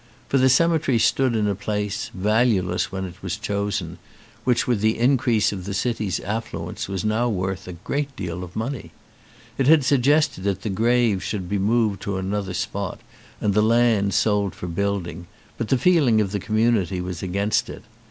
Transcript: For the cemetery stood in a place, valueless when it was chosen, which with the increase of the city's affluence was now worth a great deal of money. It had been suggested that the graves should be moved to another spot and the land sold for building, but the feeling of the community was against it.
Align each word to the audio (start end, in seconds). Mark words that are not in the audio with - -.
For 0.29 0.39
the 0.39 0.49
cemetery 0.49 0.97
stood 0.97 1.35
in 1.35 1.47
a 1.47 1.53
place, 1.53 2.09
valueless 2.15 2.91
when 2.91 3.05
it 3.05 3.21
was 3.21 3.37
chosen, 3.37 3.99
which 4.45 4.65
with 4.65 4.81
the 4.81 4.97
increase 4.97 5.51
of 5.51 5.65
the 5.65 5.75
city's 5.75 6.19
affluence 6.21 6.87
was 6.87 7.05
now 7.05 7.29
worth 7.29 7.67
a 7.67 7.73
great 7.73 8.15
deal 8.15 8.43
of 8.43 8.55
money. 8.55 8.89
It 9.59 9.67
had 9.67 9.81
been 9.81 9.85
suggested 9.85 10.43
that 10.45 10.63
the 10.63 10.71
graves 10.71 11.21
should 11.21 11.47
be 11.47 11.59
moved 11.59 12.01
to 12.01 12.17
another 12.17 12.55
spot 12.55 12.99
and 13.39 13.53
the 13.53 13.61
land 13.61 14.15
sold 14.15 14.55
for 14.55 14.65
building, 14.65 15.27
but 15.59 15.67
the 15.67 15.77
feeling 15.77 16.19
of 16.19 16.31
the 16.31 16.39
community 16.39 16.99
was 16.99 17.21
against 17.21 17.69
it. 17.69 17.83